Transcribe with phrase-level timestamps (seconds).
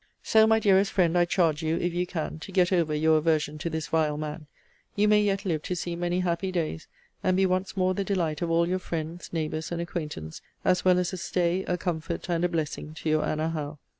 [0.23, 3.59] So, my dearest friend, I charge you, if you can, to get over your aversion
[3.59, 4.47] to this vile man.
[4.95, 6.87] You may yet live to see many happy days,
[7.23, 10.97] and be once more the delight of all your friends, neighbours, and acquaintance, as well
[10.97, 13.77] as a stay, a comfort, and a blessing to your Anna Howe.